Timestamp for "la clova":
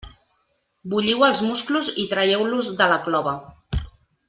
2.95-3.37